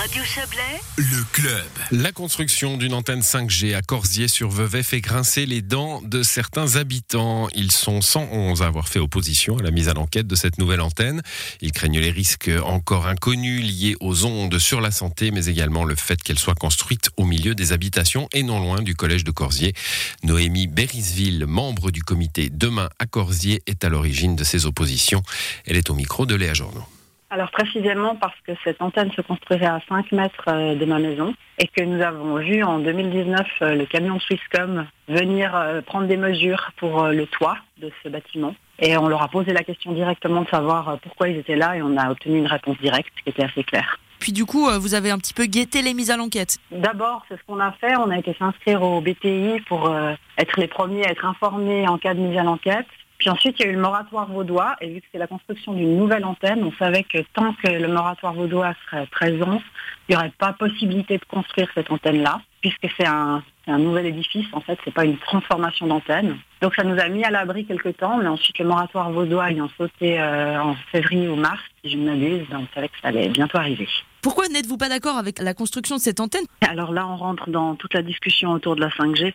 [0.00, 1.68] Radio Chablais, Le club.
[1.90, 7.48] La construction d'une antenne 5G à Corsier-sur-Vevey fait grincer les dents de certains habitants.
[7.54, 10.80] Ils sont 111 à avoir fait opposition à la mise à l'enquête de cette nouvelle
[10.80, 11.20] antenne.
[11.60, 15.96] Ils craignent les risques encore inconnus liés aux ondes sur la santé, mais également le
[15.96, 19.74] fait qu'elle soit construite au milieu des habitations et non loin du collège de Corsier.
[20.22, 25.22] Noémie Berisville, membre du comité Demain à Corsier, est à l'origine de ces oppositions.
[25.66, 26.86] Elle est au micro de Léa Journaux.
[27.32, 31.32] Alors précisément parce que cette antenne se construirait à 5 mètres euh, de ma maison
[31.58, 36.16] et que nous avons vu en 2019 euh, le camion Swisscom venir euh, prendre des
[36.16, 38.56] mesures pour le toit de ce bâtiment.
[38.80, 41.82] Et on leur a posé la question directement de savoir pourquoi ils étaient là et
[41.82, 44.00] on a obtenu une réponse directe qui était assez claire.
[44.18, 46.58] Puis du coup, vous avez un petit peu guetté les mises à l'enquête.
[46.72, 47.96] D'abord, c'est ce qu'on a fait.
[47.96, 49.94] On a été s'inscrire au BTI pour
[50.36, 52.86] être les premiers à être informés en cas de mise à l'enquête.
[53.20, 54.76] Puis ensuite, il y a eu le moratoire vaudois.
[54.80, 57.86] Et vu que c'est la construction d'une nouvelle antenne, on savait que tant que le
[57.86, 59.60] moratoire vaudois serait présent,
[60.08, 64.46] il n'y aurait pas possibilité de construire cette antenne-là, puisque c'est un, nouvel édifice.
[64.52, 66.38] En fait, c'est pas une transformation d'antenne.
[66.62, 68.16] Donc ça nous a mis à l'abri quelque temps.
[68.16, 72.06] Mais ensuite, le moratoire vaudois ayant sauté euh, en février ou mars, si je ne
[72.06, 73.86] m'abuse, on savait que ça allait bientôt arriver.
[74.22, 76.44] Pourquoi n'êtes-vous pas d'accord avec la construction de cette antenne?
[76.60, 79.32] Alors là, on rentre dans toute la discussion autour de la 5G,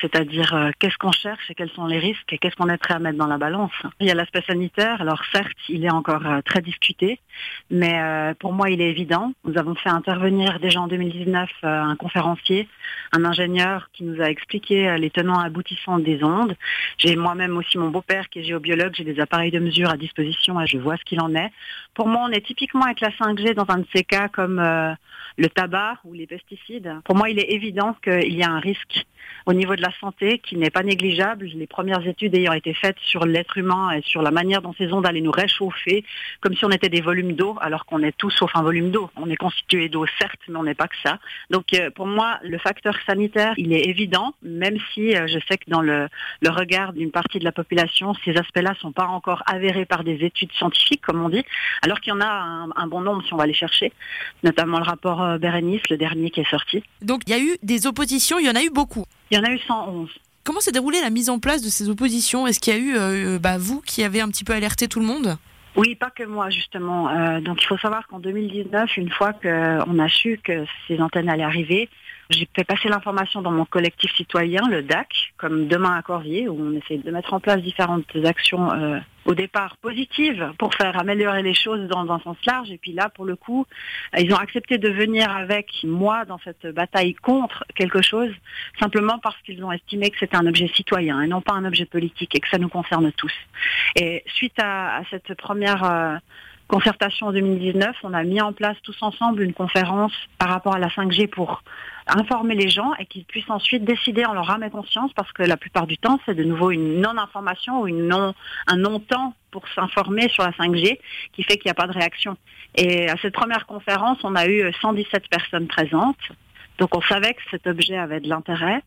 [0.00, 2.94] c'est-à-dire euh, qu'est-ce qu'on cherche et quels sont les risques et qu'est-ce qu'on est prêt
[2.94, 3.72] à mettre dans la balance?
[4.00, 7.20] Il y a l'aspect sanitaire, alors certes, il est encore euh, très discuté,
[7.70, 9.32] mais euh, pour moi, il est évident.
[9.44, 12.68] Nous avons fait intervenir déjà en 2019 euh, un conférencier,
[13.12, 16.54] un ingénieur qui nous a expliqué euh, les tenants aboutissants des ondes.
[16.98, 20.60] J'ai moi-même aussi mon beau-père qui est géobiologue, j'ai des appareils de mesure à disposition
[20.60, 21.50] et je vois ce qu'il en est.
[21.94, 24.60] Pour moi, on est typiquement avec la 5G dans un de ces cas comme
[25.36, 26.94] le tabac ou les pesticides.
[27.04, 29.06] Pour moi, il est évident qu'il y a un risque
[29.46, 31.46] au niveau de la santé qui n'est pas négligeable.
[31.54, 34.92] Les premières études ayant été faites sur l'être humain et sur la manière dont ces
[34.92, 36.04] ondes allaient nous réchauffer,
[36.40, 39.10] comme si on était des volumes d'eau, alors qu'on est tout sauf un volume d'eau.
[39.16, 41.18] On est constitué d'eau, certes, mais on n'est pas que ça.
[41.50, 45.58] Donc, euh, pour moi, le facteur sanitaire, il est évident, même si euh, je sais
[45.58, 46.08] que dans le,
[46.40, 50.24] le regard d'une partie de la population, ces aspects-là sont pas encore avérés par des
[50.24, 51.44] études scientifiques, comme on dit,
[51.82, 53.92] alors qu'il y en a un, un bon nombre si on va les chercher,
[54.42, 56.82] notamment le rapport euh, Bérénice, le dernier qui est sorti.
[57.00, 59.04] Donc il y a eu des oppositions, il y en a eu beaucoup.
[59.32, 60.10] Il y en a eu 111.
[60.44, 62.46] Comment s'est déroulée la mise en place de ces oppositions?
[62.46, 65.00] Est-ce qu'il y a eu euh, bah, vous qui avez un petit peu alerté tout
[65.00, 65.38] le monde?
[65.74, 67.08] Oui, pas que moi justement.
[67.08, 71.30] Euh, donc il faut savoir qu'en 2019, une fois qu'on a su que ces antennes
[71.30, 71.88] allaient arriver,
[72.28, 76.60] j'ai fait passer l'information dans mon collectif citoyen, le DAC, comme Demain à Corvier, où
[76.60, 81.42] on essaie de mettre en place différentes actions euh, au départ positives pour faire améliorer
[81.42, 82.70] les choses dans un sens large.
[82.70, 83.66] Et puis là, pour le coup,
[84.18, 88.32] ils ont accepté de venir avec moi dans cette bataille contre quelque chose,
[88.78, 91.84] simplement parce qu'ils ont estimé que c'était un objet citoyen et non pas un objet
[91.86, 93.34] politique et que ça nous concerne tous.
[93.96, 96.16] Et suite à, à cette première euh,
[96.72, 100.78] concertation en 2019, on a mis en place tous ensemble une conférence par rapport à
[100.78, 101.62] la 5G pour
[102.06, 105.42] informer les gens et qu'ils puissent ensuite décider en leur âme et conscience parce que
[105.42, 110.44] la plupart du temps, c'est de nouveau une non-information ou un non-temps pour s'informer sur
[110.44, 110.98] la 5G
[111.34, 112.38] qui fait qu'il n'y a pas de réaction.
[112.74, 116.24] Et à cette première conférence, on a eu 117 personnes présentes.
[116.78, 118.82] Donc on savait que cet objet avait de l'intérêt.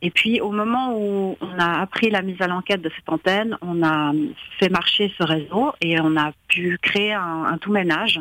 [0.00, 3.56] Et puis au moment où on a appris la mise à l'enquête de cette antenne,
[3.62, 4.12] on a
[4.58, 8.20] fait marcher ce réseau et on a pu créer un, tout ménage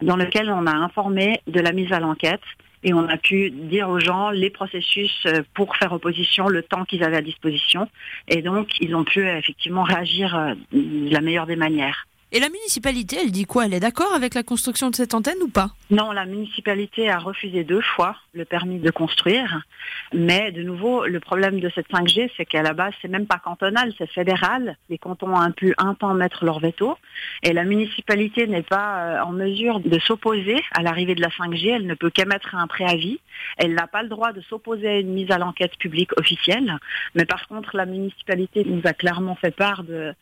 [0.00, 2.40] dans lequel on a informé de la mise à l'enquête
[2.82, 6.86] et on a pu dire aux gens les processus euh, pour faire opposition, le temps
[6.86, 7.86] qu'ils avaient à disposition.
[8.26, 12.06] Et donc, ils ont pu euh, effectivement réagir euh, de la meilleure des manières.
[12.32, 13.66] Et la municipalité, elle dit quoi?
[13.66, 15.70] Elle est d'accord avec la construction de cette antenne ou pas?
[15.90, 19.62] Non, la municipalité a refusé deux fois le permis de construire.
[20.14, 23.38] Mais de nouveau, le problème de cette 5G, c'est qu'à la base, c'est même pas
[23.38, 24.76] cantonal, c'est fédéral.
[24.90, 26.96] Les cantons ont pu un temps mettre leur veto.
[27.42, 31.68] Et la municipalité n'est pas euh, en mesure de s'opposer à l'arrivée de la 5G.
[31.68, 33.18] Elle ne peut qu'émettre un préavis.
[33.56, 36.78] Elle n'a pas le droit de s'opposer à une mise à l'enquête publique officielle.
[37.16, 40.14] Mais par contre, la municipalité nous a clairement fait part de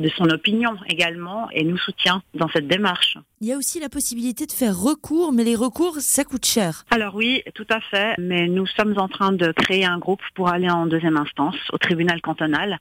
[0.00, 3.18] de son opinion également et nous soutient dans cette démarche.
[3.40, 6.84] Il y a aussi la possibilité de faire recours, mais les recours, ça coûte cher.
[6.90, 10.48] Alors oui, tout à fait, mais nous sommes en train de créer un groupe pour
[10.48, 12.78] aller en deuxième instance au tribunal cantonal,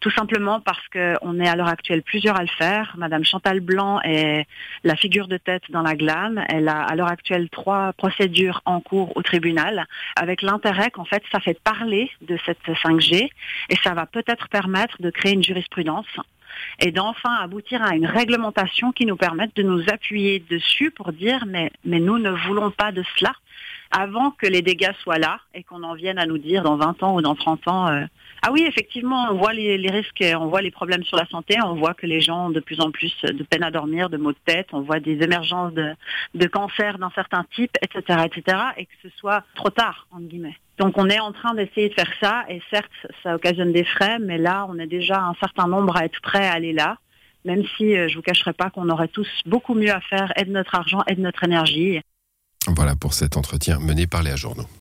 [0.00, 2.94] tout simplement parce qu'on est à l'heure actuelle plusieurs à le faire.
[2.96, 4.46] Madame Chantal Blanc est
[4.84, 6.44] la figure de tête dans la glane.
[6.48, 9.86] Elle a à l'heure actuelle trois procédures en cours au tribunal,
[10.16, 13.28] avec l'intérêt qu'en fait ça fait parler de cette 5G
[13.68, 16.06] et ça va peut-être permettre de créer une jurisprudence
[16.80, 21.44] et d'enfin aboutir à une réglementation qui nous permette de nous appuyer dessus pour dire
[21.46, 23.32] mais, nous ne voulons pas de cela.
[23.90, 27.02] avant que les dégâts soient là et qu'on en vienne à nous dire dans 20
[27.02, 28.04] ans ou dans 30 ans euh,
[28.46, 31.56] ah oui effectivement on voit les, risques on voit les problèmes sur la santé.
[31.64, 34.18] On voit que les gens ont de plus en plus de peine à dormir de
[34.18, 34.68] maux de tête.
[34.72, 35.94] On voit des émergences de,
[36.34, 40.56] de cancer d'un certain type etc etc et que ce soit trop tard entre guillemets.
[40.78, 42.92] Donc on est en train d'essayer de faire ça et certes
[43.24, 46.46] ça occasionne des frais mais là on est déjà un certain nombre à être prêt
[46.46, 46.98] à aller là
[47.44, 50.44] même si euh, je vous cacherai pas qu'on aurait tous beaucoup mieux à faire et
[50.44, 52.00] de notre argent et de notre énergie.
[52.68, 54.66] Voilà pour cet entretien mené par Léa Journaux.